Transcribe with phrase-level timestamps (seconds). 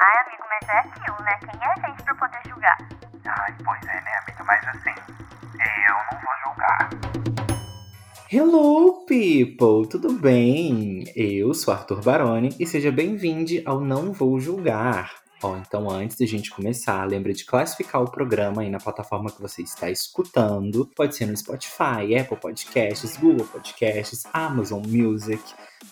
[0.00, 1.38] Ai, amigo, mas é aquilo, né?
[1.40, 2.78] Quem é a gente pra poder julgar?
[3.26, 4.44] Ai, pois é, né, amiga?
[4.44, 4.94] Mas assim,
[5.88, 6.90] eu não vou julgar.
[8.30, 9.88] Hello, people!
[9.88, 11.04] Tudo bem?
[11.14, 15.22] Eu sou Arthur Baroni e seja bem-vindo ao Não Vou Julgar.
[15.42, 19.30] Ó, então antes de a gente começar, lembre de classificar o programa aí na plataforma
[19.30, 20.88] que você está escutando.
[20.96, 25.42] Pode ser no Spotify, Apple Podcasts, Google Podcasts, Amazon Music.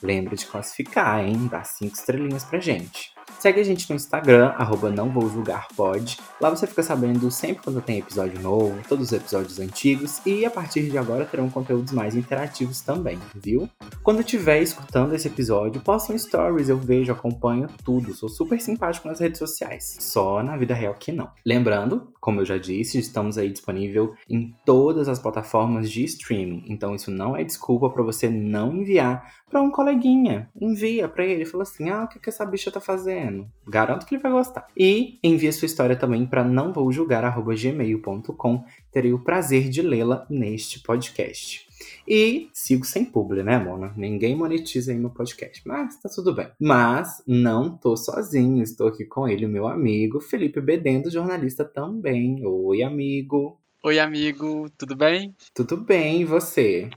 [0.03, 1.49] Lembre de classificar, hein?
[1.51, 3.13] Dá cinco estrelinhas pra gente.
[3.41, 6.19] Segue a gente no Instagram, arroba não vou julgar pode.
[6.39, 10.51] Lá você fica sabendo sempre quando tem episódio novo, todos os episódios antigos e a
[10.51, 13.67] partir de agora terão conteúdos mais interativos também, viu?
[14.03, 18.13] Quando estiver escutando esse episódio, postem stories, eu vejo, acompanho tudo.
[18.13, 19.97] Sou super simpático nas redes sociais.
[20.01, 21.31] Só na vida real que não.
[21.43, 26.65] Lembrando, como eu já disse, estamos aí disponível em todas as plataformas de streaming.
[26.69, 30.49] Então isso não é desculpa para você não enviar para um coleguinha.
[30.61, 33.30] Envia para ele, fala assim: "Ah, o que que essa bicha tá fazendo?"
[33.67, 34.67] Garanto que ele vai gostar.
[34.77, 38.65] E envie sua história também para não vou julgar@gmail.com.
[38.93, 41.69] Terei o prazer de lê-la neste podcast.
[42.07, 43.93] E sigo sem publi, né, Mona?
[43.97, 46.49] Ninguém monetiza aí meu podcast, mas tá tudo bem.
[46.61, 52.45] Mas não tô sozinho, estou aqui com ele, meu amigo Felipe Bedendo, jornalista também.
[52.45, 53.59] Oi, amigo.
[53.83, 55.35] Oi, amigo, tudo bem?
[55.55, 56.91] Tudo bem, e você?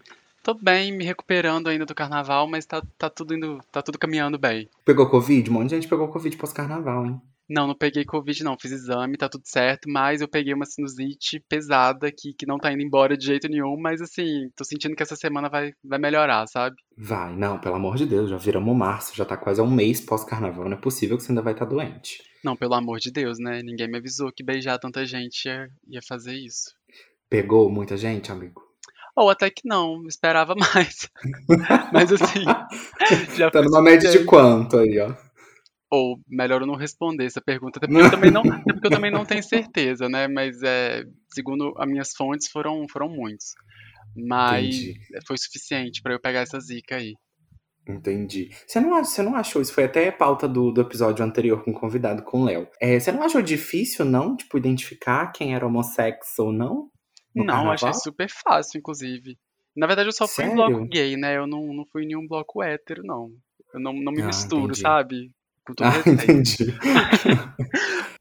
[0.43, 4.37] Tô bem, me recuperando ainda do carnaval, mas tá, tá tudo indo, tá tudo caminhando
[4.37, 4.69] bem.
[4.83, 5.49] Pegou Covid?
[5.49, 7.21] Um monte de gente pegou Covid pós-carnaval, hein?
[7.49, 8.57] Não, não peguei Covid, não.
[8.59, 12.73] Fiz exame, tá tudo certo, mas eu peguei uma sinusite pesada que, que não tá
[12.73, 16.45] indo embora de jeito nenhum, mas assim, tô sentindo que essa semana vai, vai melhorar,
[16.47, 16.75] sabe?
[16.97, 20.65] Vai, não, pelo amor de Deus, já viramos março, já tá quase um mês pós-carnaval,
[20.65, 22.21] não é possível que você ainda vai estar tá doente.
[22.43, 23.61] Não, pelo amor de Deus, né?
[23.63, 26.73] Ninguém me avisou que beijar tanta gente ia, ia fazer isso.
[27.29, 28.62] Pegou muita gente, amigo?
[29.15, 31.09] Ou até que não, esperava mais.
[31.93, 32.43] Mas assim.
[33.35, 35.13] Já tá numa média de quanto aí, ó?
[35.91, 39.11] Ou melhor eu não responder essa pergunta, até porque eu também não, porque eu também
[39.11, 40.27] não tenho certeza, né?
[40.27, 43.53] Mas é, segundo as minhas fontes, foram, foram muitos.
[44.15, 44.99] Mas Entendi.
[45.27, 47.13] foi suficiente para eu pegar essa zica aí.
[47.87, 48.49] Entendi.
[48.65, 51.73] Você não, você não achou, isso foi até pauta do, do episódio anterior com o
[51.79, 52.67] convidado, com o Léo.
[52.79, 56.89] É, você não achou difícil, não, tipo, identificar quem era homossexual ou não?
[57.35, 57.73] Não, carnaval?
[57.73, 59.37] achei super fácil, inclusive.
[59.75, 60.51] Na verdade, eu só fui Sério?
[60.51, 61.37] em bloco gay, né?
[61.37, 63.31] Eu não, não fui em nenhum bloco hétero, não.
[63.73, 64.79] Eu não, não me ah, misturo, entendi.
[64.79, 65.31] sabe?
[65.65, 66.67] Com todo ah, entendi.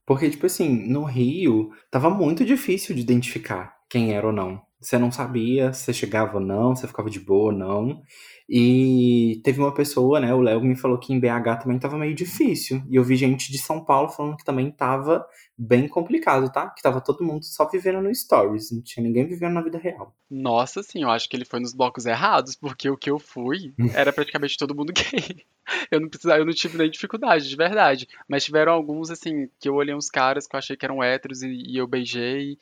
[0.06, 4.62] Porque, tipo assim, no Rio, tava muito difícil de identificar quem era ou não.
[4.82, 8.02] Você não sabia se chegava ou não, se ficava de boa ou não.
[8.48, 10.34] E teve uma pessoa, né?
[10.34, 12.82] O Léo me falou que em BH também tava meio difícil.
[12.90, 15.24] E eu vi gente de São Paulo falando que também tava
[15.56, 16.68] bem complicado, tá?
[16.68, 20.14] Que tava todo mundo só vivendo no Stories, não tinha ninguém vivendo na vida real.
[20.30, 23.72] Nossa, sim, eu acho que ele foi nos blocos errados, porque o que eu fui
[23.94, 25.46] era praticamente todo mundo gay.
[25.90, 28.08] Eu não precisava, eu não tive nem dificuldade, de verdade.
[28.28, 31.42] Mas tiveram alguns, assim, que eu olhei uns caras que eu achei que eram héteros
[31.42, 32.58] e, e eu beijei.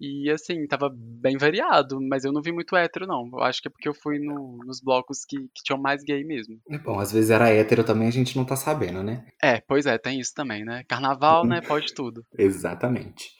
[0.00, 3.28] E assim, tava bem variado, mas eu não vi muito hétero, não.
[3.32, 6.24] Eu acho que é porque eu fui no, nos blocos que, que tinham mais gay
[6.24, 6.60] mesmo.
[6.68, 9.24] É bom, às vezes era hétero também, a gente não tá sabendo, né?
[9.42, 10.82] É, pois é, tem isso também, né?
[10.88, 11.60] Carnaval, né?
[11.60, 12.24] Pode tudo.
[12.36, 13.30] Exatamente.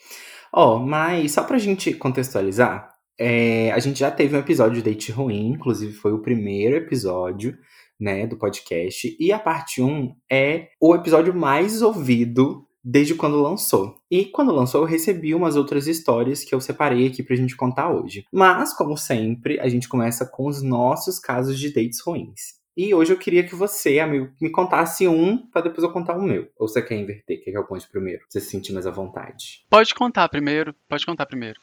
[0.52, 4.90] Ó, oh, mas só pra gente contextualizar, é, a gente já teve um episódio de
[4.90, 7.56] date ruim, inclusive foi o primeiro episódio,
[7.98, 9.16] né, do podcast.
[9.18, 13.96] E a parte 1 é o episódio mais ouvido desde quando lançou.
[14.10, 17.90] E quando lançou, eu recebi umas outras histórias que eu separei aqui pra gente contar
[17.90, 18.24] hoje.
[18.32, 22.62] Mas, como sempre, a gente começa com os nossos casos de dates ruins.
[22.76, 26.22] E hoje eu queria que você, amigo, me contasse um para depois eu contar o
[26.22, 26.48] meu.
[26.58, 27.42] Ou você quer inverter?
[27.42, 28.18] Quer que eu conte primeiro?
[28.20, 29.64] Pra você se sentir mais à vontade.
[29.70, 30.74] Pode contar primeiro.
[30.88, 31.60] Pode contar primeiro.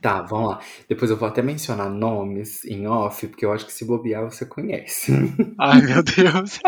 [0.00, 0.60] Tá, vamos lá.
[0.88, 4.46] Depois eu vou até mencionar nomes em off, porque eu acho que se bobear você
[4.46, 5.12] conhece.
[5.58, 6.60] Ai, meu Deus.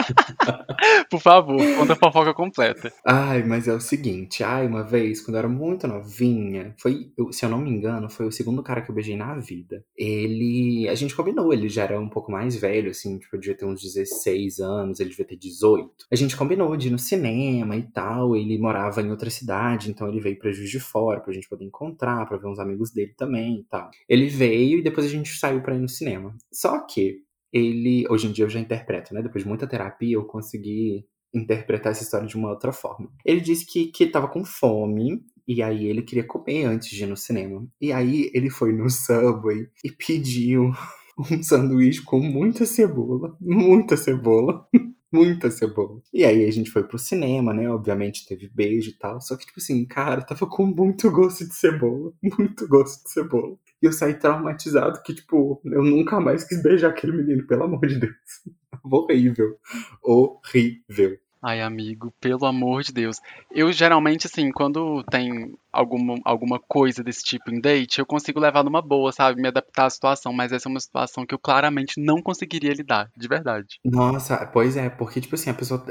[1.11, 2.93] Por favor, conta a fofoca completa.
[3.07, 4.43] Ai, mas é o seguinte.
[4.43, 8.27] Ai, uma vez, quando eu era muito novinha, foi, se eu não me engano, foi
[8.27, 9.85] o segundo cara que eu beijei na vida.
[9.97, 10.89] Ele.
[10.89, 13.65] A gente combinou, ele já era um pouco mais velho, assim, tipo, eu devia ter
[13.65, 16.07] uns 16 anos, ele devia ter 18.
[16.11, 18.37] A gente combinou de ir no cinema e tal.
[18.37, 21.65] Ele morava em outra cidade, então ele veio pra Juiz de Fora pra gente poder
[21.65, 23.91] encontrar, pra ver uns amigos dele também e tal.
[24.09, 26.37] Ele veio e depois a gente saiu para ir no cinema.
[26.53, 27.23] Só que
[27.53, 29.23] ele, hoje em dia eu já interpreto, né?
[29.23, 33.11] Depois de muita terapia, eu consegui interpretar essa história de uma outra forma.
[33.25, 37.07] Ele disse que, que tava com fome e aí ele queria comer antes de ir
[37.07, 37.67] no cinema.
[37.81, 40.73] E aí ele foi no Subway e pediu
[41.19, 44.67] um sanduíche com muita cebola, muita cebola
[45.15, 46.01] muita cebola.
[46.13, 47.71] E aí a gente foi pro cinema, né?
[47.71, 49.21] Obviamente teve beijo e tal.
[49.21, 52.13] Só que, tipo assim, cara, tava com muito gosto de cebola.
[52.37, 53.57] Muito gosto de cebola.
[53.81, 57.87] E eu saí traumatizado que, tipo, eu nunca mais quis beijar aquele menino, pelo amor
[57.87, 58.15] de Deus.
[58.83, 59.57] Horrível.
[60.03, 61.19] Horrível.
[61.47, 63.21] Ai, amigo, pelo amor de Deus.
[63.51, 68.65] Eu geralmente, assim, quando tem alguma, alguma coisa desse tipo em date, eu consigo levar
[68.65, 69.43] numa boa, sabe?
[69.43, 73.11] Me adaptar à situação, mas essa é uma situação que eu claramente não conseguiria lidar,
[73.15, 73.79] de verdade.
[73.85, 75.85] Nossa, pois é, porque, tipo assim, a pessoa.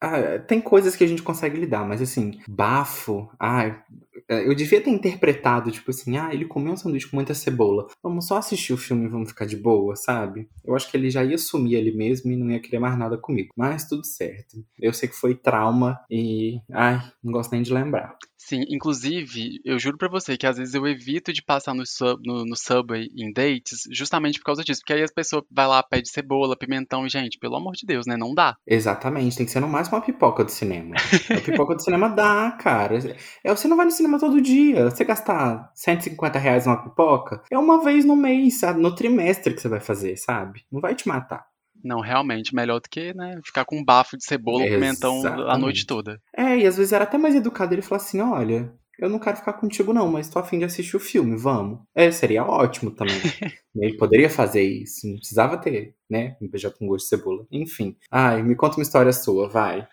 [0.00, 3.30] Ah, tem coisas que a gente consegue lidar, mas assim, bafo.
[3.38, 3.80] Ah,
[4.28, 7.86] eu devia ter interpretado, tipo assim, ah, ele comeu um sanduíche com muita cebola.
[8.02, 10.48] Vamos só assistir o filme e vamos ficar de boa, sabe?
[10.64, 13.16] Eu acho que ele já ia sumir ali mesmo e não ia querer mais nada
[13.18, 13.50] comigo.
[13.56, 14.64] Mas tudo certo.
[14.78, 16.60] Eu sei que foi trauma e.
[16.72, 18.16] Ai, não gosto nem de lembrar.
[18.48, 22.22] Sim, inclusive, eu juro pra você que às vezes eu evito de passar no, sub,
[22.24, 24.82] no, no Subway em dates justamente por causa disso.
[24.82, 28.06] Porque aí as pessoas vai lá, pede cebola, pimentão e, gente, pelo amor de Deus,
[28.06, 28.16] né?
[28.16, 28.56] Não dá.
[28.64, 30.94] Exatamente, tem que ser no máximo uma pipoca do cinema.
[31.28, 32.96] A pipoca do cinema dá, cara.
[33.42, 34.90] É, você não vai no cinema todo dia.
[34.90, 38.80] Você gastar 150 reais numa pipoca, é uma vez no mês, sabe?
[38.80, 40.64] no trimestre que você vai fazer, sabe?
[40.70, 41.46] Não vai te matar.
[41.84, 45.18] Não, realmente, melhor do que, né, ficar com um bafo de cebola ou pimentão a
[45.18, 45.60] Exatamente.
[45.60, 46.20] noite toda.
[46.36, 49.36] É, e às vezes era até mais educado ele falar assim: olha, eu não quero
[49.36, 51.80] ficar contigo, não, mas tô afim de assistir o filme, vamos.
[51.94, 53.14] É, seria ótimo também.
[53.76, 56.36] ele poderia fazer isso, não precisava ter, né?
[56.40, 57.46] Um beijar com gosto de cebola.
[57.52, 57.96] Enfim.
[58.10, 59.86] Ai, me conta uma história sua, vai.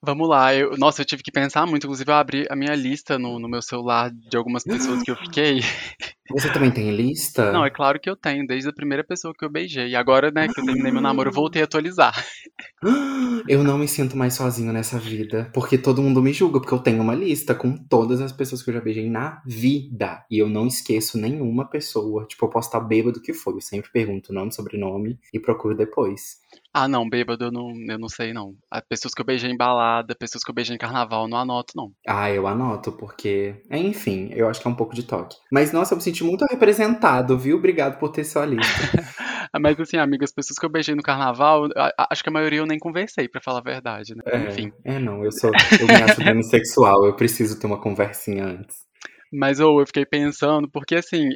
[0.00, 3.18] Vamos lá, eu, nossa, eu tive que pensar muito, inclusive eu abri a minha lista
[3.18, 5.58] no, no meu celular de algumas pessoas que eu fiquei.
[6.30, 7.50] Você também tem lista?
[7.50, 9.88] Não, é claro que eu tenho, desde a primeira pessoa que eu beijei.
[9.88, 12.14] E agora, né, que eu terminei meu namoro, eu voltei a atualizar.
[13.48, 16.78] Eu não me sinto mais sozinho nessa vida, porque todo mundo me julga, porque eu
[16.78, 20.24] tenho uma lista com todas as pessoas que eu já beijei na vida.
[20.30, 22.26] E eu não esqueço nenhuma pessoa.
[22.26, 23.54] Tipo, eu posso estar bêbado que foi.
[23.54, 26.38] Eu sempre pergunto nome, sobrenome e procuro depois.
[26.72, 28.54] Ah, não, bêbado eu não, eu não sei, não.
[28.70, 31.38] As pessoas que eu beijei em balada, pessoas que eu beijei em carnaval, eu não
[31.38, 31.92] anoto, não.
[32.06, 33.62] Ah, eu anoto, porque.
[33.70, 35.36] Enfim, eu acho que é um pouco de toque.
[35.50, 37.56] Mas, nossa, eu me senti muito representado, viu?
[37.56, 38.66] Obrigado por ter sua lista.
[39.60, 41.68] Mas, assim, amiga, as pessoas que eu beijei no carnaval,
[42.10, 44.22] acho que a maioria eu nem conversei, pra falar a verdade, né?
[44.26, 44.72] É, Enfim.
[44.84, 45.50] É, não, eu sou.
[45.80, 48.76] Eu me acho demissexual, eu preciso ter uma conversinha antes.
[49.32, 51.28] Mas ou eu fiquei pensando, porque assim,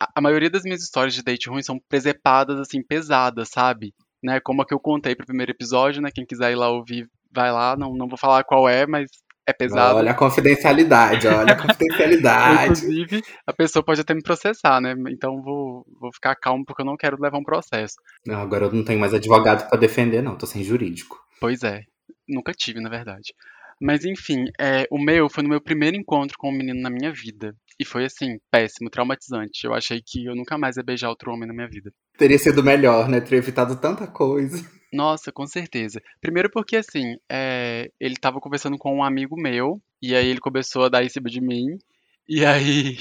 [0.00, 3.92] a, a maioria das minhas histórias de date ruim são presepadas, assim, pesadas, sabe?
[4.22, 4.40] Né?
[4.40, 6.10] Como a que eu contei pro primeiro episódio, né?
[6.14, 7.76] Quem quiser ir lá ouvir, vai lá.
[7.76, 9.10] Não, não vou falar qual é, mas
[9.46, 9.98] é pesado.
[9.98, 12.64] Olha a confidencialidade, olha a confidencialidade.
[12.64, 14.94] Inclusive, a pessoa pode até me processar, né?
[15.08, 17.94] Então vou, vou ficar calmo porque eu não quero levar um processo.
[18.26, 21.18] Não, agora eu não tenho mais advogado pra defender, não, tô sem jurídico.
[21.40, 21.82] Pois é,
[22.28, 23.32] nunca tive, na verdade.
[23.80, 27.12] Mas enfim, é, o meu foi no meu primeiro encontro com um menino na minha
[27.12, 27.54] vida.
[27.78, 29.64] E foi assim, péssimo, traumatizante.
[29.64, 31.92] Eu achei que eu nunca mais ia beijar outro homem na minha vida.
[32.16, 33.20] Teria sido melhor, né?
[33.20, 34.64] Teria evitado tanta coisa.
[34.92, 36.00] Nossa, com certeza.
[36.20, 40.84] Primeiro porque, assim, é, ele tava conversando com um amigo meu, e aí ele começou
[40.84, 41.78] a dar em cima de mim,
[42.28, 42.96] e aí,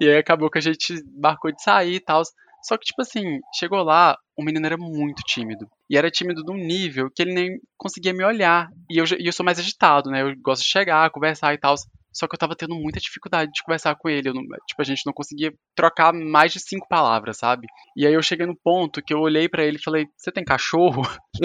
[0.00, 2.22] e aí acabou que a gente marcou de sair e tal.
[2.62, 5.66] Só que, tipo assim, chegou lá, o menino era muito tímido.
[5.88, 8.70] E era tímido num nível que ele nem conseguia me olhar.
[8.88, 10.22] E eu, e eu sou mais agitado, né?
[10.22, 11.74] Eu gosto de chegar, conversar e tal.
[12.12, 14.32] Só que eu tava tendo muita dificuldade de conversar com ele.
[14.32, 17.66] Não- tipo, a gente não conseguia trocar mais de cinco palavras, sabe?
[17.96, 20.44] E aí eu cheguei no ponto que eu olhei pra ele e falei: Você tem
[20.44, 21.02] cachorro?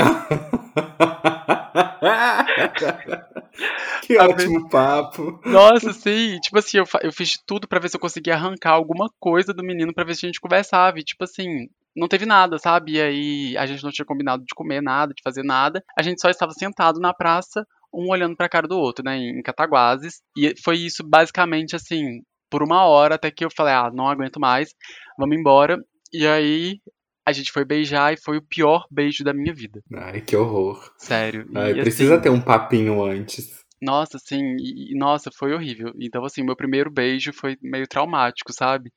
[4.01, 5.39] que A ótimo papo.
[5.45, 6.39] Nossa, sim.
[6.39, 9.53] Tipo assim, eu, eu fiz de tudo pra ver se eu conseguia arrancar alguma coisa
[9.53, 10.99] do menino pra ver se a gente conversava.
[10.99, 12.93] E, tipo assim, não teve nada, sabe?
[12.93, 15.83] E aí a gente não tinha combinado de comer nada, de fazer nada.
[15.97, 19.17] A gente só estava sentado na praça, um olhando pra cara do outro, né?
[19.17, 20.21] Em Cataguases.
[20.37, 24.39] E foi isso basicamente assim, por uma hora, até que eu falei, ah, não aguento
[24.39, 24.69] mais,
[25.17, 25.77] vamos embora.
[26.13, 26.79] E aí
[27.25, 29.81] a gente foi beijar e foi o pior beijo da minha vida.
[29.93, 30.93] Ai, que horror.
[30.97, 31.47] Sério.
[31.51, 33.59] E, Ai, assim, precisa ter um papinho antes.
[33.81, 35.91] Nossa, assim, e, e, nossa, foi horrível.
[35.99, 38.91] Então, assim, meu primeiro beijo foi meio traumático, sabe?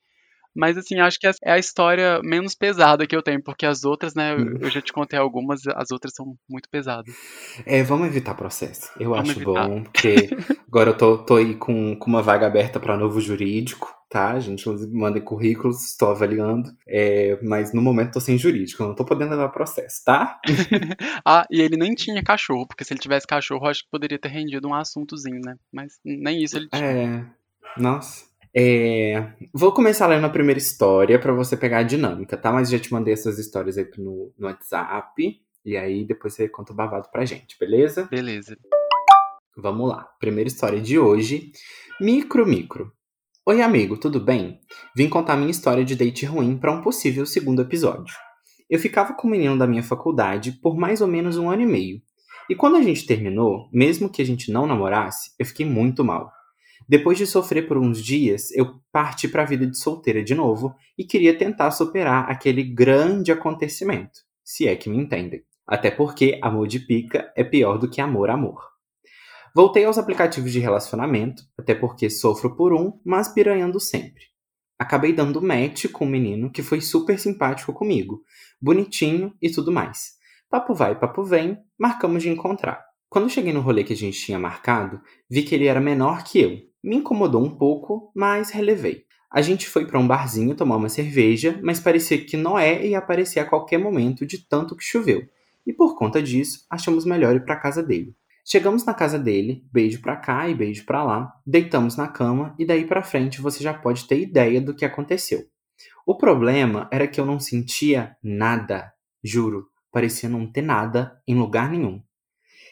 [0.59, 3.85] Mas, assim, acho que essa é a história menos pesada que eu tenho, porque as
[3.85, 7.15] outras, né, eu, eu já te contei algumas, as outras são muito pesadas.
[7.65, 8.91] É, vamos evitar processo.
[8.99, 9.67] Eu Vamos acho evitar.
[9.67, 10.29] bom, porque
[10.67, 14.37] agora eu tô, tô aí com, com uma vaga aberta para novo jurídico, tá?
[14.37, 16.69] Gente, mandem currículos, estou avaliando.
[16.85, 20.41] É, mas no momento tô sem jurídico, não tô podendo levar processo, tá?
[21.25, 24.19] Ah, e ele nem tinha cachorro, porque se ele tivesse cachorro, eu acho que poderia
[24.19, 25.55] ter rendido um assuntozinho, né?
[25.71, 26.85] Mas nem isso ele tinha.
[26.85, 27.25] É.
[27.77, 28.28] Nossa.
[28.55, 32.51] É, vou começar lendo a primeira história pra você pegar a dinâmica, tá?
[32.51, 35.39] Mas já te mandei essas histórias aí no, no WhatsApp.
[35.63, 38.07] E aí depois você conta o babado pra gente, beleza?
[38.09, 38.57] Beleza.
[39.55, 40.07] Vamos lá.
[40.19, 41.51] Primeira história de hoje.
[42.01, 42.91] Micro Micro.
[43.45, 44.59] Oi, amigo, tudo bem?
[44.95, 48.15] Vim contar minha história de date ruim para um possível segundo episódio.
[48.69, 51.65] Eu ficava com o menino da minha faculdade por mais ou menos um ano e
[51.65, 52.01] meio.
[52.49, 56.31] E quando a gente terminou, mesmo que a gente não namorasse, eu fiquei muito mal.
[56.89, 60.73] Depois de sofrer por uns dias, eu parti para a vida de solteira de novo
[60.97, 65.43] e queria tentar superar aquele grande acontecimento, se é que me entendem.
[65.67, 68.59] Até porque amor de pica é pior do que amor amor.
[69.55, 74.23] Voltei aos aplicativos de relacionamento, até porque sofro por um, mas piranhando sempre.
[74.79, 78.23] Acabei dando match com um menino que foi super simpático comigo,
[78.59, 80.13] bonitinho e tudo mais.
[80.49, 82.83] Papo vai, papo vem, marcamos de encontrar.
[83.07, 86.39] Quando cheguei no rolê que a gente tinha marcado, vi que ele era menor que
[86.39, 86.68] eu.
[86.83, 89.05] Me incomodou um pouco, mas relevei.
[89.31, 93.39] A gente foi para um barzinho tomar uma cerveja, mas parecia que Noé ia aparecer
[93.39, 95.27] a qualquer momento de tanto que choveu.
[95.67, 98.15] E por conta disso, achamos melhor ir para casa dele.
[98.43, 102.65] Chegamos na casa dele, beijo pra cá e beijo pra lá, deitamos na cama e
[102.65, 105.45] daí pra frente você já pode ter ideia do que aconteceu.
[106.03, 108.91] O problema era que eu não sentia nada,
[109.23, 112.01] juro, parecia não ter nada em lugar nenhum.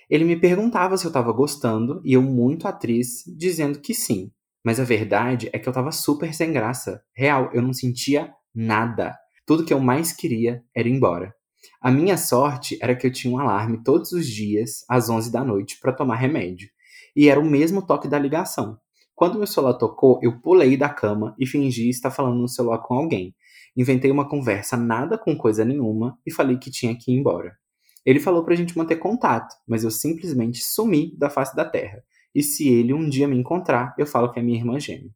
[0.09, 4.31] Ele me perguntava se eu tava gostando e eu, muito atriz, dizendo que sim.
[4.63, 7.01] Mas a verdade é que eu tava super sem graça.
[7.15, 9.17] Real, eu não sentia nada.
[9.45, 11.33] Tudo que eu mais queria era ir embora.
[11.81, 15.43] A minha sorte era que eu tinha um alarme todos os dias, às 11 da
[15.43, 16.69] noite, para tomar remédio.
[17.15, 18.77] E era o mesmo toque da ligação.
[19.15, 22.93] Quando meu celular tocou, eu pulei da cama e fingi estar falando no celular com
[22.93, 23.35] alguém.
[23.75, 27.57] Inventei uma conversa nada com coisa nenhuma e falei que tinha que ir embora.
[28.05, 32.03] Ele falou pra gente manter contato, mas eu simplesmente sumi da face da terra.
[32.33, 35.11] E se ele um dia me encontrar, eu falo que é minha irmã gêmea.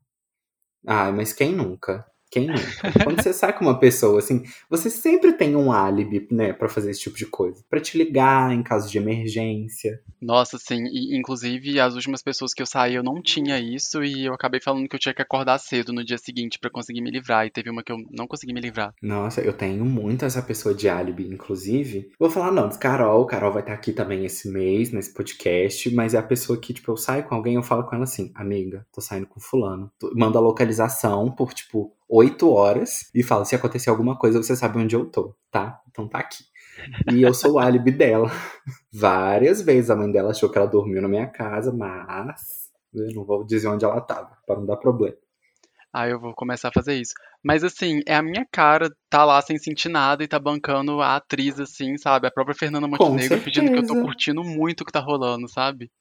[0.87, 2.05] Ai, mas quem nunca?
[2.31, 2.61] Quem nunca?
[3.03, 6.91] Quando você sai com uma pessoa, assim, você sempre tem um álibi, né, para fazer
[6.91, 7.61] esse tipo de coisa.
[7.69, 10.01] para te ligar em caso de emergência.
[10.21, 10.85] Nossa, sim.
[10.85, 14.61] E, inclusive, as últimas pessoas que eu saí, eu não tinha isso e eu acabei
[14.61, 17.45] falando que eu tinha que acordar cedo no dia seguinte para conseguir me livrar.
[17.45, 18.93] E teve uma que eu não consegui me livrar.
[19.01, 22.11] Nossa, eu tenho muito essa pessoa de álibi, inclusive.
[22.17, 23.25] Vou falar não, Carol.
[23.25, 25.93] Carol vai estar aqui também esse mês, nesse podcast.
[25.93, 28.31] Mas é a pessoa que, tipo, eu saio com alguém eu falo com ela assim,
[28.35, 29.91] amiga, tô saindo com fulano.
[30.13, 34.77] Manda a localização por, tipo, oito horas e fala: se acontecer alguma coisa, você sabe
[34.77, 35.81] onde eu tô, tá?
[35.89, 36.43] Então tá aqui.
[37.11, 38.29] E eu sou o álibi dela.
[38.93, 43.23] Várias vezes a mãe dela achou que ela dormiu na minha casa, mas eu não
[43.23, 45.15] vou dizer onde ela tava, para não dar problema.
[45.93, 47.13] Ah, eu vou começar a fazer isso.
[47.43, 51.17] Mas assim, é a minha cara tá lá sem sentir nada e tá bancando a
[51.17, 52.27] atriz, assim, sabe?
[52.27, 55.91] A própria Fernanda Montenegro pedindo que eu tô curtindo muito o que tá rolando, sabe?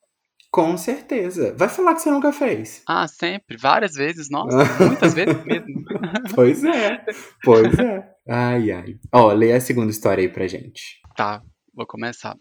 [0.50, 1.54] Com certeza.
[1.56, 2.82] Vai falar que você nunca fez.
[2.86, 3.56] Ah, sempre.
[3.56, 4.28] Várias vezes.
[4.28, 5.84] Nossa, muitas vezes mesmo.
[6.34, 7.04] pois é.
[7.44, 8.14] Pois é.
[8.28, 8.98] Ai, ai.
[9.12, 11.00] Ó, lê a segunda história aí pra gente.
[11.16, 11.40] Tá,
[11.74, 12.36] vou começar.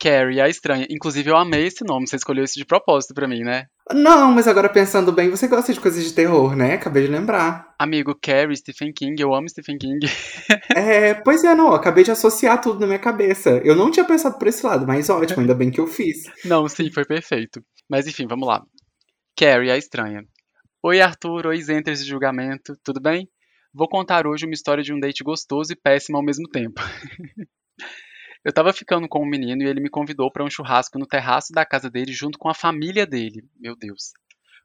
[0.00, 0.86] Carrie, a estranha.
[0.88, 2.06] Inclusive, eu amei esse nome.
[2.06, 3.66] Você escolheu isso de propósito pra mim, né?
[3.92, 6.74] Não, mas agora pensando bem, você gosta de coisas de terror, né?
[6.74, 7.74] Acabei de lembrar.
[7.78, 10.06] Amigo, Carrie, Stephen King, eu amo Stephen King.
[10.76, 13.60] é, pois é, não, acabei de associar tudo na minha cabeça.
[13.64, 16.24] Eu não tinha pensado por esse lado, mas ótimo, ainda bem que eu fiz.
[16.44, 17.60] Não, sim, foi perfeito.
[17.88, 18.62] Mas enfim, vamos lá.
[19.36, 20.22] Carrie, a estranha.
[20.82, 23.28] Oi, Arthur, oi, Zenters de julgamento, tudo bem?
[23.74, 26.80] Vou contar hoje uma história de um date gostoso e péssimo ao mesmo tempo.
[28.44, 31.52] Eu tava ficando com um menino e ele me convidou para um churrasco no terraço
[31.52, 33.42] da casa dele junto com a família dele.
[33.58, 34.12] Meu Deus.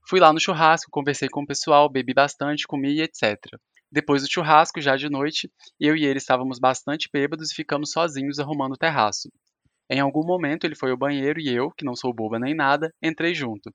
[0.08, 3.38] Fui lá no churrasco, conversei com o pessoal, bebi bastante, comi etc.
[3.92, 5.50] Depois do churrasco, já de noite,
[5.80, 9.30] eu e ele estávamos bastante bêbados e ficamos sozinhos arrumando o terraço.
[9.89, 12.92] Em algum momento ele foi ao banheiro e eu, que não sou boba nem nada,
[13.01, 13.72] entrei junto.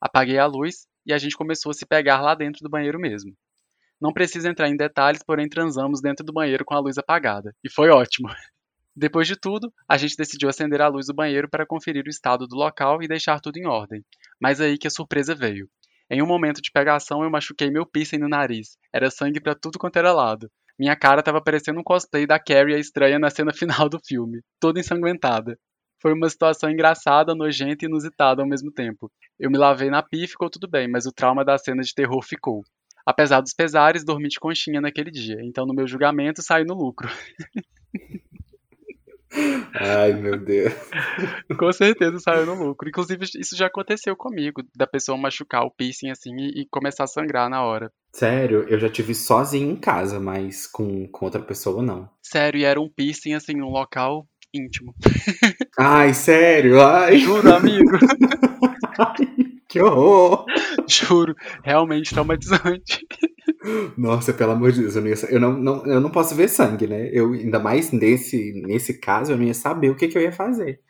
[0.00, 3.32] Apaguei a luz e a gente começou a se pegar lá dentro do banheiro mesmo.
[4.00, 7.52] Não precisa entrar em detalhes, porém transamos dentro do banheiro com a luz apagada.
[7.62, 8.28] E foi ótimo.
[8.94, 12.46] Depois de tudo, a gente decidiu acender a luz do banheiro para conferir o estado
[12.46, 14.04] do local e deixar tudo em ordem.
[14.40, 15.68] Mas aí que a surpresa veio.
[16.10, 18.76] Em um momento de pegação, eu machuquei meu piercing no nariz.
[18.92, 20.50] Era sangue para tudo quanto era lado.
[20.76, 24.40] Minha cara estava parecendo um cosplay da Carrie a estranha na cena final do filme,
[24.58, 25.56] toda ensanguentada.
[26.02, 29.12] Foi uma situação engraçada, nojenta e inusitada ao mesmo tempo.
[29.38, 31.94] Eu me lavei na pia e ficou tudo bem, mas o trauma da cena de
[31.94, 32.62] terror ficou.
[33.06, 37.08] Apesar dos pesares, dormi de conchinha naquele dia, então no meu julgamento saí no lucro.
[39.74, 40.72] Ai, meu Deus.
[41.58, 42.88] Com certeza saiu no lucro.
[42.88, 47.08] Inclusive, isso já aconteceu comigo, da pessoa machucar o piercing assim e, e começar a
[47.08, 47.92] sangrar na hora.
[48.12, 52.08] Sério, eu já tive sozinho em casa, mas com, com outra pessoa não.
[52.22, 54.94] Sério, e era um piercing assim, num local íntimo.
[55.78, 56.80] Ai, sério?
[56.82, 57.18] Ai.
[57.18, 57.90] Juro, amigo.
[58.98, 59.26] Ai,
[59.70, 60.44] que horror!
[60.88, 63.06] Juro, realmente traumatizante.
[63.96, 66.48] Nossa, pelo amor de Deus, eu não, ia, eu não, não, eu não posso ver
[66.48, 67.10] sangue, né?
[67.12, 70.32] Eu, ainda mais nesse, nesse caso, eu não ia saber o que, que eu ia
[70.32, 70.80] fazer.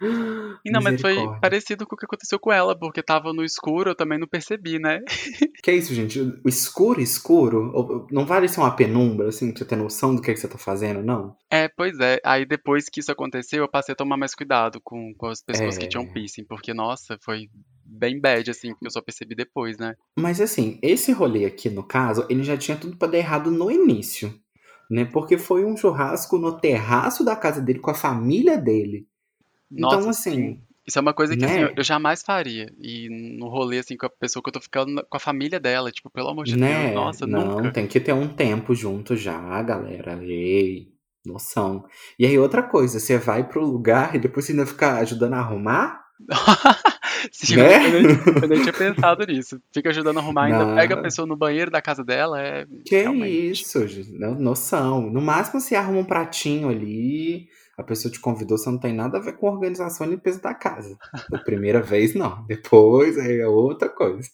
[0.65, 3.91] E não, mas foi parecido com o que aconteceu com ela, porque tava no escuro,
[3.91, 5.01] eu também não percebi, né?
[5.63, 6.19] Que é isso, gente?
[6.19, 10.33] O escuro, escuro, não vale ser uma penumbra, assim, pra você ter noção do que,
[10.33, 11.37] que você tá fazendo, não?
[11.51, 12.19] É, pois é.
[12.25, 15.77] Aí depois que isso aconteceu, eu passei a tomar mais cuidado com, com as pessoas
[15.77, 15.81] é...
[15.81, 17.51] que tinham piercing, porque, nossa, foi
[17.91, 19.95] bem bad, assim, porque eu só percebi depois, né?
[20.19, 23.71] Mas assim, esse rolê aqui, no caso, ele já tinha tudo pra dar errado no
[23.71, 24.33] início.
[24.91, 25.05] né?
[25.05, 29.07] Porque foi um churrasco no terraço da casa dele com a família dele.
[29.71, 30.63] Nossa, então, assim, sim.
[30.87, 31.65] Isso é uma coisa que assim, né?
[31.71, 32.73] eu- eu jamais faria.
[32.83, 35.93] E no rolê, assim, com a pessoa que eu tô ficando, com a família dela,
[35.93, 36.95] tipo, pelo amor de Deus, né?
[36.95, 37.71] nossa, Não, nunca.
[37.71, 40.19] tem que ter um tempo junto já, galera.
[40.25, 40.89] Ei,
[41.25, 41.85] noção.
[42.19, 45.39] E aí, outra coisa, você vai pro lugar e depois você ainda fica ajudando a
[45.39, 46.03] arrumar,
[47.33, 47.87] Sim, né?
[47.87, 48.03] eu,
[48.49, 49.61] nem, eu tinha pensado nisso.
[49.73, 50.75] Fica ajudando a arrumar, ainda Não.
[50.77, 52.67] pega a pessoa no banheiro da casa dela, é.
[52.87, 53.53] Que realmente.
[53.63, 55.03] isso, gente, não- noção.
[55.11, 57.47] No máximo, você arruma um pratinho ali,
[57.79, 60.55] a pessoa te convidou, você não tem nada a ver com organização e limpeza da
[60.55, 60.97] casa.
[61.31, 62.45] Da primeira vez, não.
[62.47, 64.29] Depois é outra coisa.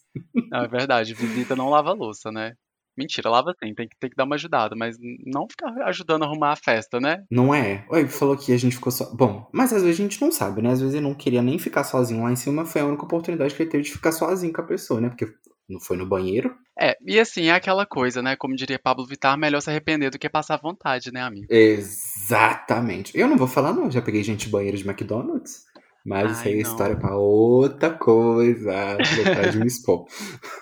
[0.51, 2.53] Não, é verdade, visita não lava louça, né?
[2.97, 6.25] Mentira, lava sim, tem que, tem que dar uma ajudada, mas não ficar ajudando a
[6.25, 7.23] arrumar a festa, né?
[7.29, 7.85] Não é?
[7.89, 9.13] Oi, falou que a gente ficou só.
[9.13, 10.71] Bom, mas às vezes a gente não sabe, né?
[10.71, 13.53] Às vezes ele não queria nem ficar sozinho lá em cima, foi a única oportunidade
[13.53, 15.09] que ele teve de ficar sozinho com a pessoa, né?
[15.09, 15.27] Porque
[15.69, 16.55] não foi no banheiro.
[16.79, 18.35] É, e assim, é aquela coisa, né?
[18.35, 21.47] Como diria Pablo Vittar, melhor se arrepender do que passar vontade, né, amigo?
[21.49, 23.17] Exatamente.
[23.17, 23.91] Eu não vou falar, não.
[23.91, 25.65] Já peguei gente de banheiro de McDonald's.
[26.05, 26.71] Mas isso Ai, aí é não.
[26.71, 28.71] história pra outra coisa.
[28.71, 28.97] Parar
[29.51, 30.05] de me expor.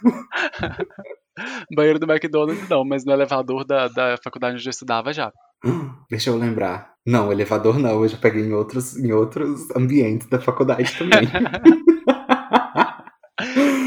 [1.76, 5.32] Banheiro do McDonald's não, mas no elevador da, da faculdade onde eu estudava já.
[6.10, 6.94] Deixa eu lembrar.
[7.06, 8.02] Não, elevador não.
[8.02, 11.28] Eu já peguei em outros, em outros ambientes da faculdade também.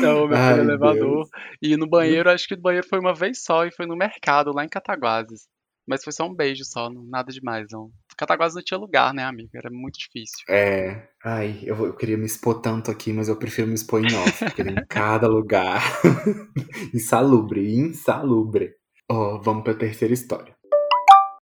[0.01, 0.95] Não, meu Ai, elevador.
[0.95, 1.29] Deus.
[1.61, 4.53] E no banheiro, acho que no banheiro foi uma vez só e foi no mercado,
[4.55, 5.49] lá em Cataguases.
[5.87, 7.91] Mas foi só um beijo só, nada demais, não.
[8.19, 9.51] Cataguases não tinha lugar, né, amigo?
[9.55, 10.45] Era muito difícil.
[10.49, 11.09] É.
[11.25, 14.45] Ai, eu, eu queria me expor tanto aqui, mas eu prefiro me expor em off,
[14.45, 15.81] porque em cada lugar.
[16.93, 18.75] insalubre, insalubre.
[19.09, 20.53] Ó, vamos pra terceira história.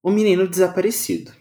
[0.03, 1.31] O menino desaparecido.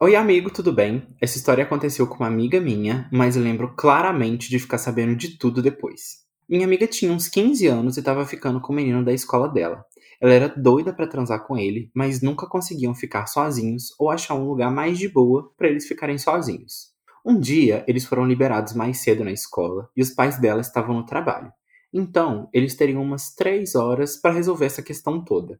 [0.00, 1.06] Oi, amigo, tudo bem?
[1.20, 5.62] Essa história aconteceu com uma amiga minha, mas lembro claramente de ficar sabendo de tudo
[5.62, 6.22] depois.
[6.48, 9.86] Minha amiga tinha uns 15 anos e estava ficando com o menino da escola dela.
[10.22, 14.46] Ela era doida pra transar com ele, mas nunca conseguiam ficar sozinhos ou achar um
[14.46, 16.92] lugar mais de boa pra eles ficarem sozinhos.
[17.26, 21.04] Um dia, eles foram liberados mais cedo na escola e os pais dela estavam no
[21.04, 21.52] trabalho.
[21.92, 25.58] Então, eles teriam umas três horas para resolver essa questão toda.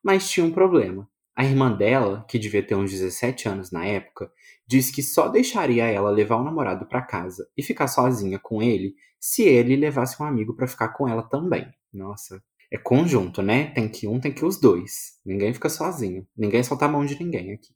[0.00, 1.08] Mas tinha um problema.
[1.34, 4.30] A irmã dela, que devia ter uns 17 anos na época,
[4.68, 8.94] disse que só deixaria ela levar o namorado para casa e ficar sozinha com ele
[9.18, 11.66] se ele levasse um amigo para ficar com ela também.
[11.92, 12.40] Nossa,
[12.72, 13.66] é conjunto, né?
[13.66, 15.18] Tem que um, tem que os dois.
[15.24, 16.26] Ninguém fica sozinho.
[16.36, 17.74] Ninguém solta a mão de ninguém aqui.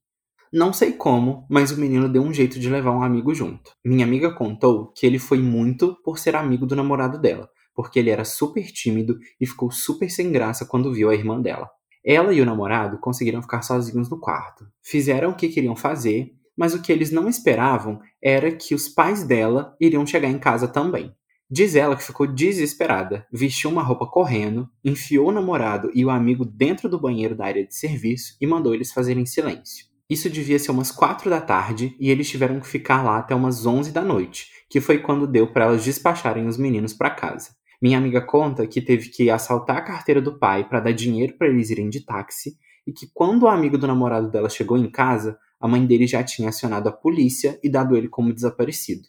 [0.52, 3.70] Não sei como, mas o menino deu um jeito de levar um amigo junto.
[3.84, 8.10] Minha amiga contou que ele foi muito por ser amigo do namorado dela, porque ele
[8.10, 11.70] era super tímido e ficou super sem graça quando viu a irmã dela.
[12.04, 14.66] Ela e o namorado conseguiram ficar sozinhos no quarto.
[14.82, 19.22] Fizeram o que queriam fazer, mas o que eles não esperavam era que os pais
[19.22, 21.14] dela iriam chegar em casa também.
[21.52, 26.44] Diz ela que ficou desesperada, vestiu uma roupa correndo, enfiou o namorado e o amigo
[26.44, 29.86] dentro do banheiro da área de serviço e mandou eles fazerem silêncio.
[30.08, 33.66] Isso devia ser umas quatro da tarde e eles tiveram que ficar lá até umas
[33.66, 37.50] 11 da noite, que foi quando deu para elas despacharem os meninos para casa.
[37.82, 41.48] Minha amiga conta que teve que assaltar a carteira do pai para dar dinheiro para
[41.48, 45.36] eles irem de táxi e que quando o amigo do namorado dela chegou em casa,
[45.58, 49.08] a mãe dele já tinha acionado a polícia e dado ele como desaparecido.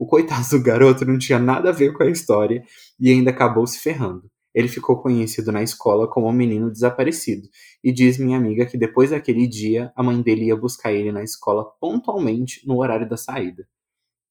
[0.00, 2.64] O coitado do garoto não tinha nada a ver com a história
[2.98, 4.30] e ainda acabou se ferrando.
[4.54, 7.46] Ele ficou conhecido na escola como um menino desaparecido,
[7.84, 11.22] e diz minha amiga que depois daquele dia a mãe dele ia buscar ele na
[11.22, 13.68] escola pontualmente no horário da saída.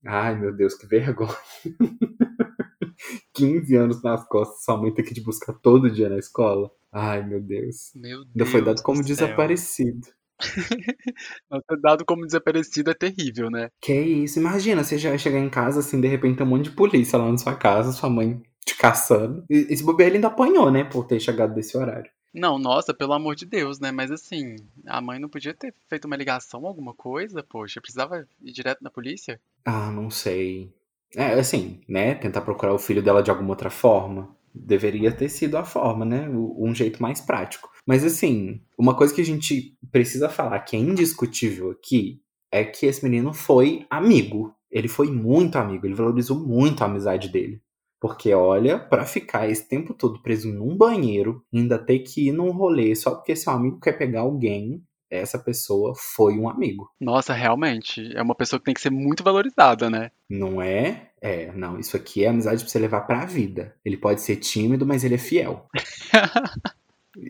[0.03, 1.37] Ai meu Deus, que vergonha!
[3.35, 6.71] 15 anos nas costas, sua mãe tem que te buscar todo dia na escola.
[6.91, 7.91] Ai meu Deus.
[7.93, 8.31] Meu Deus.
[8.35, 9.05] Ainda foi dado como céu.
[9.05, 10.07] desaparecido.
[11.49, 13.69] Não, ser dado como desaparecido é terrível, né?
[13.81, 16.75] Que isso, imagina, você já chegar em casa assim, de repente tem um monte de
[16.75, 19.43] polícia lá na sua casa, sua mãe te caçando.
[19.49, 22.09] E esse bobeiro ainda apanhou, né, por ter chegado desse horário.
[22.33, 23.91] Não, nossa, pelo amor de Deus, né?
[23.91, 28.51] Mas assim, a mãe não podia ter feito uma ligação, alguma coisa, poxa, precisava ir
[28.51, 29.39] direto na polícia?
[29.65, 30.71] Ah, não sei.
[31.15, 34.35] É, assim, né, tentar procurar o filho dela de alguma outra forma.
[34.53, 36.27] Deveria ter sido a forma, né?
[36.29, 37.69] Um jeito mais prático.
[37.85, 42.85] Mas assim, uma coisa que a gente precisa falar que é indiscutível aqui é que
[42.85, 44.53] esse menino foi amigo.
[44.71, 47.61] Ele foi muito amigo, ele valorizou muito a amizade dele.
[47.99, 52.51] Porque, olha, pra ficar esse tempo todo preso num banheiro, ainda ter que ir num
[52.51, 56.89] rolê só porque seu amigo quer pegar alguém, essa pessoa foi um amigo.
[56.99, 60.11] Nossa, realmente, é uma pessoa que tem que ser muito valorizada, né?
[60.29, 61.09] Não é?
[61.21, 63.75] É, não, isso aqui é amizade pra você levar pra vida.
[63.83, 65.67] Ele pode ser tímido, mas ele é fiel.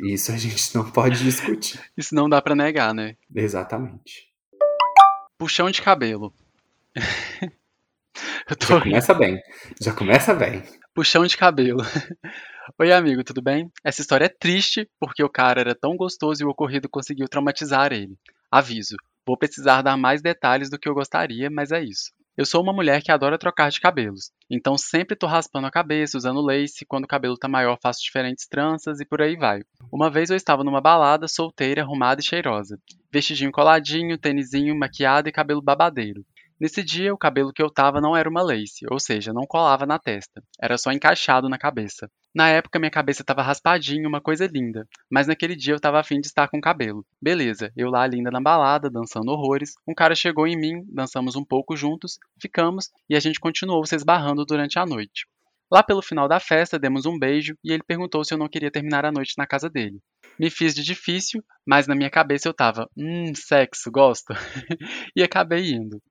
[0.04, 1.80] Isso a gente não pode discutir.
[1.98, 3.16] Isso não dá pra negar, né?
[3.34, 4.30] Exatamente.
[5.38, 6.32] Puxão de cabelo.
[8.60, 8.84] Já rindo.
[8.84, 9.42] começa bem.
[9.82, 10.64] Já começa bem.
[10.94, 11.82] Puxão de cabelo.
[12.78, 13.72] Oi, amigo, tudo bem?
[13.84, 17.94] Essa história é triste porque o cara era tão gostoso e o ocorrido conseguiu traumatizar
[17.94, 18.18] ele.
[18.52, 22.12] Aviso, vou precisar dar mais detalhes do que eu gostaria, mas é isso.
[22.38, 26.18] Eu sou uma mulher que adora trocar de cabelos, então sempre tô raspando a cabeça,
[26.18, 29.62] usando lace, quando o cabelo tá maior faço diferentes tranças e por aí vai.
[29.92, 32.78] Uma vez eu estava numa balada, solteira, arrumada e cheirosa.
[33.12, 36.26] Vestidinho coladinho, tênisinho, maquiada e cabelo babadeiro.
[36.60, 39.86] Nesse dia, o cabelo que eu tava não era uma lace, ou seja, não colava
[39.86, 42.12] na testa, era só encaixado na cabeça.
[42.36, 46.20] Na época, minha cabeça tava raspadinha, uma coisa linda, mas naquele dia eu tava afim
[46.20, 47.06] de estar com cabelo.
[47.22, 51.46] Beleza, eu lá linda na balada, dançando horrores, um cara chegou em mim, dançamos um
[51.46, 55.26] pouco juntos, ficamos e a gente continuou se esbarrando durante a noite.
[55.72, 58.72] Lá pelo final da festa, demos um beijo e ele perguntou se eu não queria
[58.72, 60.02] terminar a noite na casa dele.
[60.38, 64.34] Me fiz de difícil, mas na minha cabeça eu tava, hum, sexo, gosto.
[65.16, 66.02] e acabei indo.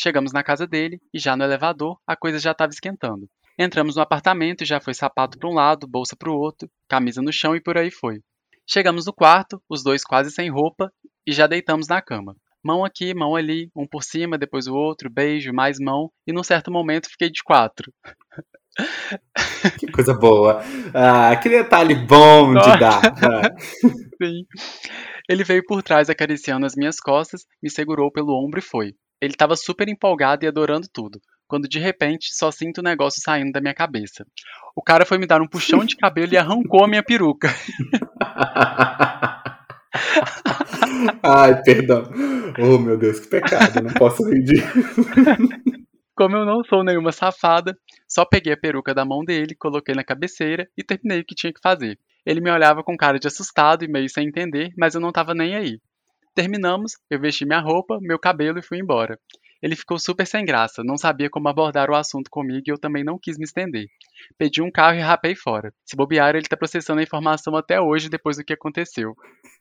[0.00, 3.28] Chegamos na casa dele e já no elevador a coisa já estava esquentando.
[3.58, 7.20] Entramos no apartamento e já foi sapato para um lado, bolsa para o outro, camisa
[7.20, 8.20] no chão e por aí foi.
[8.64, 10.92] Chegamos no quarto, os dois quase sem roupa,
[11.26, 12.36] e já deitamos na cama.
[12.62, 16.44] Mão aqui, mão ali, um por cima, depois o outro, beijo, mais mão, e num
[16.44, 17.92] certo momento fiquei de quatro.
[19.80, 20.62] Que coisa boa.
[20.94, 23.02] Ah, que detalhe bom de dar.
[24.22, 24.44] Sim.
[25.28, 28.94] Ele veio por trás acariciando as minhas costas, me segurou pelo ombro e foi.
[29.20, 33.52] Ele estava super empolgado e adorando tudo, quando de repente só sinto o negócio saindo
[33.52, 34.24] da minha cabeça.
[34.76, 37.48] O cara foi me dar um puxão de cabelo e arrancou a minha peruca.
[41.22, 42.04] Ai, perdão.
[42.58, 43.82] Oh, meu Deus, que pecado.
[43.82, 44.46] Não posso rir.
[46.14, 47.76] Como eu não sou nenhuma safada,
[48.08, 51.52] só peguei a peruca da mão dele, coloquei na cabeceira e terminei o que tinha
[51.52, 51.96] que fazer.
[52.26, 55.32] Ele me olhava com cara de assustado e meio sem entender, mas eu não tava
[55.32, 55.78] nem aí.
[56.38, 59.18] Terminamos, eu vesti minha roupa, meu cabelo e fui embora.
[59.60, 63.02] Ele ficou super sem graça, não sabia como abordar o assunto comigo e eu também
[63.02, 63.86] não quis me estender.
[64.38, 65.74] Pedi um carro e rapei fora.
[65.84, 69.16] Se bobear, ele tá processando a informação até hoje depois do que aconteceu.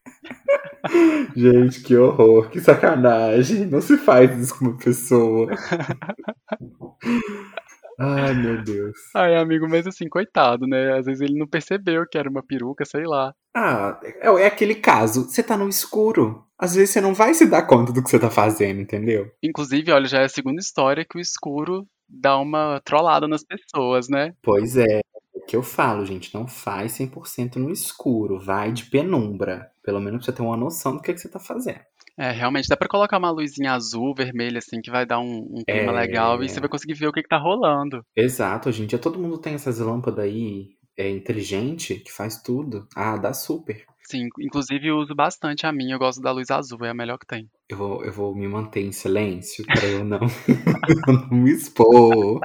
[1.36, 3.66] Gente, que horror, que sacanagem.
[3.66, 5.50] Não se faz isso com uma pessoa.
[8.00, 8.96] Ai, meu Deus.
[9.16, 10.98] Ai, amigo, mas assim, coitado, né?
[10.98, 13.34] Às vezes ele não percebeu que era uma peruca, sei lá.
[13.56, 16.46] Ah, é, é aquele caso, você tá no escuro.
[16.60, 19.32] Às vezes você não vai se dar conta do que você tá fazendo, entendeu?
[19.42, 24.08] Inclusive, olha, já é a segunda história que o escuro dá uma trollada nas pessoas,
[24.10, 24.34] né?
[24.42, 25.02] Pois é, é
[25.34, 29.72] o que eu falo, gente, não faz 100% no escuro, vai de penumbra.
[29.84, 31.80] Pelo menos pra você ter uma noção do que, é que você tá fazendo.
[32.20, 35.64] É, realmente, dá pra colocar uma luzinha azul, vermelha, assim, que vai dar um, um
[35.68, 35.96] clima É.
[35.96, 38.04] legal e você vai conseguir ver o que, que tá rolando.
[38.16, 42.88] Exato, hoje em dia todo mundo tem essas lâmpadas aí é, inteligente que faz tudo.
[42.96, 43.86] Ah, dá super.
[44.10, 47.18] Sim, inclusive eu uso bastante a minha, eu gosto da luz azul, é a melhor
[47.18, 47.50] que tem.
[47.70, 50.20] Eu vou, eu vou me manter em silêncio pra eu não,
[51.30, 52.40] não me expor.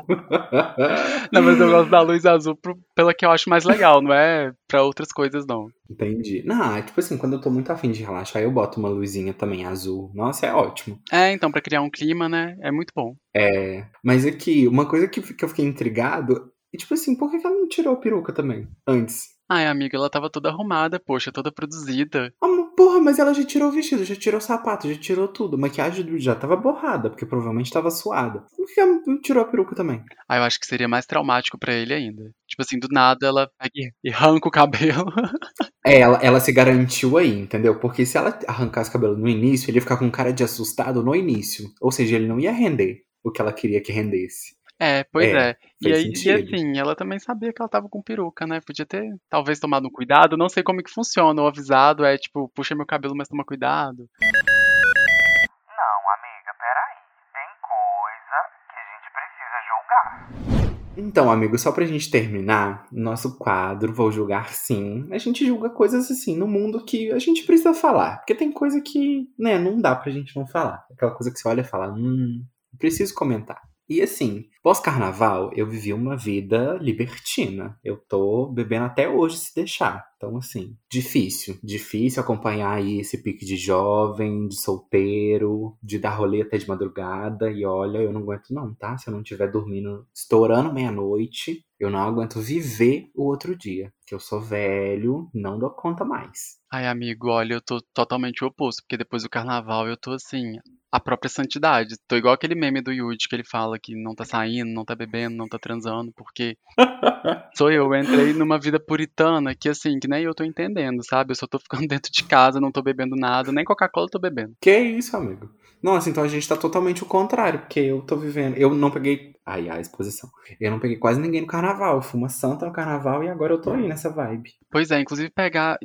[1.30, 4.12] Não, mas eu gosto da luz azul pro- pela que eu acho mais legal, não
[4.12, 5.68] é pra outras coisas, não.
[5.88, 6.42] Entendi.
[6.44, 9.32] Não, é tipo assim, quando eu tô muito afim de relaxar, eu boto uma luzinha
[9.32, 10.10] também azul.
[10.14, 10.98] Nossa, é ótimo.
[11.12, 13.14] É, então, pra criar um clima, né, é muito bom.
[13.36, 17.38] É, mas aqui, uma coisa que, que eu fiquei intrigado, e tipo assim, por que
[17.38, 19.28] que ela não tirou a peruca também, antes?
[19.54, 22.32] Ai, amiga, ela tava toda arrumada, poxa, toda produzida.
[22.74, 25.56] Porra, mas ela já tirou o vestido, já tirou o sapato, já tirou tudo.
[25.56, 28.46] A maquiagem já tava borrada, porque provavelmente tava suada.
[28.56, 30.02] Por que ela não tirou a peruca também?
[30.26, 32.30] Ah, eu acho que seria mais traumático pra ele ainda.
[32.48, 35.04] Tipo assim, do nada ela pega e arranca o cabelo.
[35.84, 37.76] É, ela, ela se garantiu aí, entendeu?
[37.80, 41.02] Porque se ela arrancasse o cabelo no início, ele ia ficar com cara de assustado
[41.02, 41.68] no início.
[41.80, 44.54] Ou seja, ele não ia render o que ela queria que rendesse.
[44.82, 45.56] É, pois É, é.
[45.80, 48.60] E aí, e assim, ela também sabia que ela tava com peruca, né?
[48.66, 50.36] Podia ter, talvez, tomado um cuidado.
[50.36, 51.40] Não sei como é que funciona.
[51.40, 54.08] O avisado é tipo, puxa meu cabelo, mas toma cuidado.
[54.20, 56.98] Não, amiga, peraí.
[57.32, 60.82] Tem coisa que a gente precisa julgar.
[60.96, 65.06] Então, amigo, só pra gente terminar, nosso quadro, vou julgar sim.
[65.12, 68.16] A gente julga coisas assim no mundo que a gente precisa falar.
[68.16, 70.84] Porque tem coisa que, né, não dá pra gente não falar.
[70.92, 72.44] Aquela coisa que você olha e fala, hum,
[72.76, 73.60] preciso comentar.
[73.88, 77.78] E assim, pós-carnaval, eu vivi uma vida libertina.
[77.82, 80.06] Eu tô bebendo até hoje se deixar.
[80.16, 81.58] Então, assim, difícil.
[81.62, 87.50] Difícil acompanhar aí esse pique de jovem, de solteiro, de dar rolê até de madrugada.
[87.50, 88.96] E olha, eu não aguento não, tá?
[88.96, 93.92] Se eu não estiver dormindo, estourando meia-noite, eu não aguento viver o outro dia.
[94.06, 96.60] Que eu sou velho, não dou conta mais.
[96.72, 100.56] Ai, amigo, olha, eu tô totalmente oposto, porque depois do carnaval eu tô assim,
[100.92, 101.96] a própria santidade.
[102.06, 104.94] Tô igual aquele meme do Yuji que ele fala que não tá saindo, não tá
[104.94, 106.54] bebendo, não tá transando, porque
[107.56, 107.92] sou eu.
[107.92, 111.32] Eu entrei numa vida puritana que, assim, que nem eu tô entendendo, sabe?
[111.32, 114.18] Eu só tô ficando dentro de casa, não tô bebendo nada, nem Coca-Cola eu tô
[114.18, 114.54] bebendo.
[114.60, 115.48] Que isso, amigo?
[115.82, 118.56] Nossa, então a gente tá totalmente o contrário, porque eu tô vivendo.
[118.56, 119.34] Eu não peguei.
[119.44, 120.30] Ai, a exposição.
[120.60, 121.96] Eu não peguei quase ninguém no carnaval.
[121.96, 124.52] Eu fui uma santa no carnaval e agora eu tô aí nessa vibe.
[124.70, 125.78] Pois é, inclusive pegar.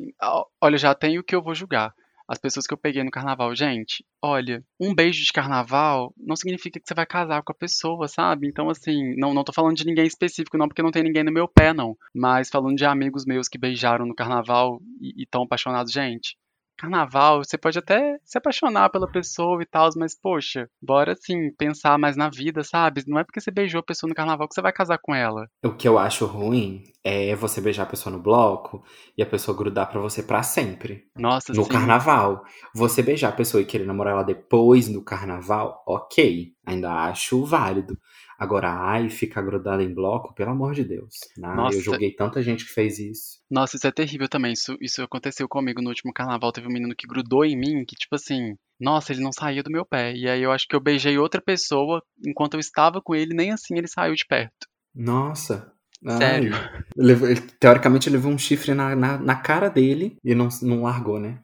[0.62, 1.96] Olha, já tenho o que eu vou julgar.
[2.27, 3.55] As pessoas que eu peguei no carnaval.
[3.55, 8.07] Gente, olha, um beijo de carnaval não significa que você vai casar com a pessoa,
[8.07, 8.47] sabe?
[8.47, 11.31] Então, assim, não, não tô falando de ninguém específico, não, porque não tem ninguém no
[11.31, 11.95] meu pé, não.
[12.13, 16.35] Mas falando de amigos meus que beijaram no carnaval e estão apaixonados, gente.
[16.77, 21.97] Carnaval, você pode até se apaixonar pela pessoa e tal, mas poxa, bora assim, pensar
[21.97, 23.03] mais na vida, sabe?
[23.07, 25.47] Não é porque você beijou a pessoa no carnaval que você vai casar com ela.
[25.63, 28.83] O que eu acho ruim é você beijar a pessoa no bloco
[29.17, 31.05] e a pessoa grudar pra você pra sempre.
[31.17, 31.69] Nossa, No sim.
[31.69, 32.43] carnaval.
[32.75, 36.53] Você beijar a pessoa e querer namorar ela depois do carnaval, ok.
[36.65, 37.97] Ainda acho válido.
[38.38, 41.15] Agora, ai, ficar grudada em bloco, pelo amor de Deus.
[41.41, 41.78] Ah, Nossa.
[41.78, 43.39] Eu joguei tanta gente que fez isso.
[43.50, 44.54] Nossa, isso é terrível também.
[44.54, 46.52] Isso, isso aconteceu comigo no último carnaval.
[46.52, 49.71] Teve um menino que grudou em mim, que tipo assim, nossa, ele não saía do
[49.71, 50.13] meu pé.
[50.15, 53.52] E aí eu acho que eu beijei outra pessoa enquanto eu estava com ele, nem
[53.52, 54.67] assim ele saiu de perto.
[54.93, 55.71] Nossa.
[56.06, 56.17] Ai.
[56.17, 56.52] Sério.
[56.95, 60.84] Levou- ele- teoricamente, ele levou um chifre na, na, na cara dele e não, não
[60.84, 61.39] largou, né?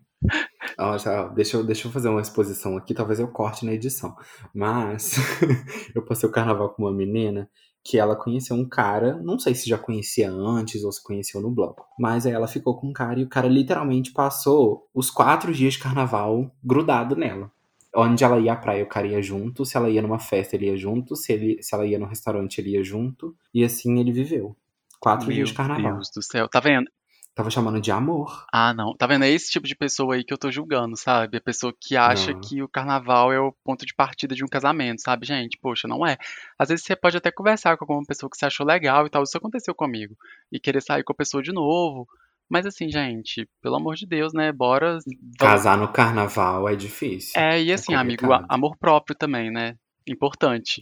[0.79, 4.15] Ó, já, deixa, eu, deixa eu fazer uma exposição aqui, talvez eu corte na edição.
[4.53, 5.15] Mas
[5.93, 7.49] eu passei o carnaval com uma menina
[7.83, 11.51] que ela conheceu um cara, não sei se já conhecia antes ou se conheceu no
[11.51, 15.53] bloco, mas aí ela ficou com um cara e o cara literalmente passou os quatro
[15.53, 17.51] dias de carnaval grudado nela.
[17.95, 19.63] Onde ela ia à praia, o cara ia junto.
[19.65, 21.15] Se ela ia numa festa, ele ia junto.
[21.15, 23.35] Se, ele, se ela ia no restaurante, ele ia junto.
[23.53, 24.55] E assim ele viveu.
[24.99, 25.93] Quatro Meu dias de carnaval.
[25.93, 26.49] Deus do céu.
[26.49, 26.89] Tá vendo?
[27.35, 28.45] Tava chamando de amor.
[28.53, 28.95] Ah, não.
[28.95, 29.25] Tá vendo?
[29.25, 31.37] É esse tipo de pessoa aí que eu tô julgando, sabe?
[31.37, 32.39] A pessoa que acha Não.
[32.41, 35.57] que o carnaval é o ponto de partida de um casamento, sabe, gente?
[35.59, 36.15] Poxa, não é.
[36.59, 39.23] Às vezes você pode até conversar com alguma pessoa que você achou legal e tal.
[39.23, 40.15] Isso aconteceu comigo.
[40.51, 42.07] E querer sair com a pessoa de novo.
[42.47, 44.51] Mas assim, gente, pelo amor de Deus, né?
[44.51, 44.99] Bora.
[45.39, 47.33] Casar no carnaval é difícil.
[47.41, 48.45] É, e assim, amigo, complicado.
[48.47, 49.75] a- amor próprio também, né?
[50.07, 50.81] Importante.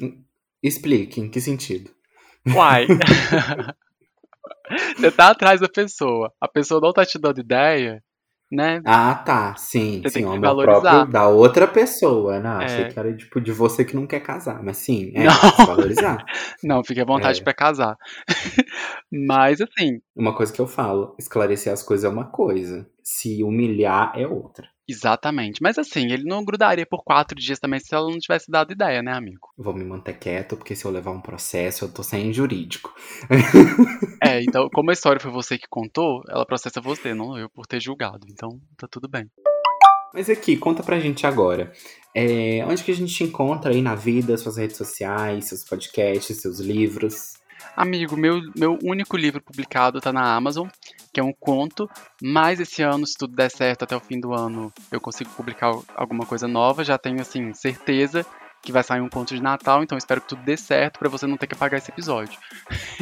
[0.61, 1.91] Explique, em que sentido?
[2.45, 2.87] Uai.
[4.97, 8.01] Você tá atrás da pessoa, a pessoa não tá te dando ideia,
[8.51, 8.81] né?
[8.86, 9.55] Ah, tá.
[9.55, 10.13] Sim, Você sim.
[10.19, 10.81] tem que amor valorizar.
[10.91, 12.38] próprio da outra pessoa.
[12.57, 12.88] Achei É.
[12.89, 14.62] que era tipo de você que não quer casar.
[14.62, 15.65] Mas sim, é, Não.
[15.65, 16.17] valorizar.
[16.63, 17.43] Não, fique à vontade É.
[17.43, 17.95] pra casar.
[19.12, 22.88] Mas assim, Uma coisa que eu falo, esclarecer as coisas é uma coisa.
[23.03, 24.67] Se humilhar é outra.
[24.88, 25.62] Exatamente.
[25.62, 29.02] Mas assim, ele não grudaria por quatro dias também se ela não tivesse dado ideia,
[29.02, 29.50] né, amigo?
[29.58, 32.94] Vou me manter quieto, porque se eu levar um processo, eu tô sem jurídico.
[34.24, 37.65] É, então, como a história foi você que contou, ela processa você, não eu, por
[37.65, 38.28] ter julgado.
[38.30, 39.26] Então, tá tudo bem.
[40.13, 41.74] Mas aqui, conta pra gente agora.
[42.13, 46.38] É, onde que a gente te encontra aí na vida, suas redes sociais, seus podcasts,
[46.38, 47.34] seus livros?
[47.76, 50.67] Amigo, meu, meu único livro publicado tá na Amazon,
[51.13, 51.89] que é um conto,
[52.21, 55.71] mas esse ano, se tudo der certo até o fim do ano, eu consigo publicar
[55.95, 58.26] alguma coisa nova, já tenho, assim, certeza
[58.63, 61.26] que vai sair um conto de Natal, então espero que tudo dê certo pra você
[61.26, 62.39] não ter que apagar esse episódio.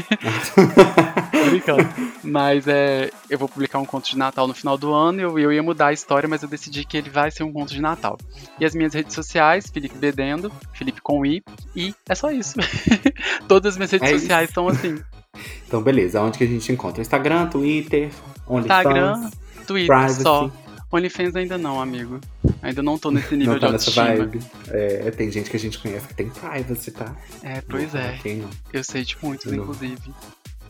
[1.31, 1.83] Tô brincando.
[2.23, 5.51] Mas é, eu vou publicar um conto de Natal no final do ano, eu, eu
[5.51, 8.17] ia mudar a história, mas eu decidi que ele vai ser um conto de Natal.
[8.57, 11.43] E as minhas redes sociais, Felipe Bedendo, Felipe com I,
[11.75, 12.55] e é só isso.
[13.47, 14.21] Todas as minhas redes É isso.
[14.21, 14.97] sociais são assim.
[15.69, 16.19] Então, beleza.
[16.19, 16.99] Onde que a gente encontra?
[16.99, 18.09] Instagram, Twitter,
[18.47, 19.29] OnlyFans, Instagram,
[19.67, 20.23] Twitter Privacy.
[20.23, 20.51] só.
[20.91, 22.19] OnlyFans ainda não, amigo.
[22.63, 24.39] Ainda não tô nesse nível Não tá de nessa vibe.
[24.69, 27.15] É, tem gente que a gente conhece que tem privacy, tá?
[27.43, 28.19] É, pois Não, é.
[28.33, 28.49] Não?
[28.73, 29.59] Eu sei de muitos, não.
[29.61, 30.11] inclusive.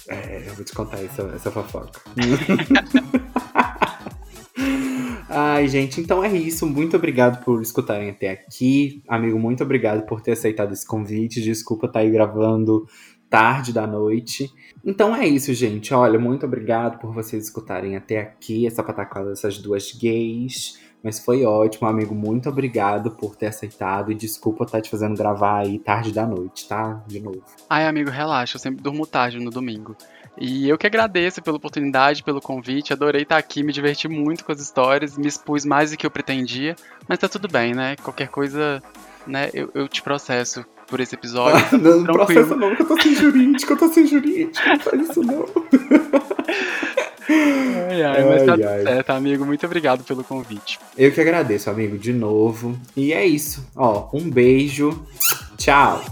[0.09, 2.01] É, eu vou te contar essa, essa fofoca.
[5.29, 6.67] Ai, gente, então é isso.
[6.67, 9.01] Muito obrigado por escutarem até aqui.
[9.07, 11.41] Amigo, muito obrigado por ter aceitado esse convite.
[11.41, 12.85] Desculpa estar aí gravando
[13.29, 14.51] tarde da noite.
[14.83, 15.93] Então é isso, gente.
[15.93, 20.79] Olha, muito obrigado por vocês escutarem até aqui essa pataquada dessas duas gays.
[21.01, 22.13] Mas foi ótimo, amigo.
[22.13, 24.11] Muito obrigado por ter aceitado.
[24.11, 27.01] E desculpa estar te fazendo gravar aí tarde da noite, tá?
[27.07, 27.41] De novo.
[27.69, 29.95] Ai, amigo, relaxa, eu sempre durmo tarde no domingo.
[30.37, 34.51] E eu que agradeço pela oportunidade, pelo convite, adorei estar aqui, me diverti muito com
[34.51, 36.75] as histórias, me expus mais do que eu pretendia,
[37.07, 37.97] mas tá tudo bem, né?
[37.97, 38.81] Qualquer coisa,
[39.27, 41.65] né, eu, eu te processo por esse episódio.
[41.71, 44.67] Ah, não, não processa não, que eu tô sem jurídico, eu tô sem jurídico.
[44.67, 45.45] Não faz isso não.
[47.91, 48.83] Ai, ai, mas tá ai.
[48.83, 50.79] certo, amigo, muito obrigado pelo convite.
[50.97, 52.75] Eu que agradeço, amigo, de novo.
[52.95, 53.67] E é isso.
[53.75, 55.05] Ó, um beijo.
[55.57, 56.03] Tchau.